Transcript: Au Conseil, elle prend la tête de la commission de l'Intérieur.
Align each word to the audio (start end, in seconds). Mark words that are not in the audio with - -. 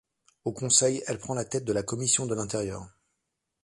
Au 0.45 0.51
Conseil, 0.51 1.03
elle 1.05 1.19
prend 1.19 1.35
la 1.35 1.45
tête 1.45 1.63
de 1.63 1.73
la 1.73 1.83
commission 1.83 2.25
de 2.25 2.33
l'Intérieur. 2.33 2.89